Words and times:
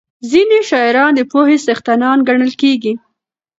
ځینې 0.31 0.59
شاعران 0.69 1.11
د 1.15 1.21
پوهې 1.31 1.57
څښتنان 1.65 2.17
ګڼل 2.27 2.51
کېږي. 2.61 2.93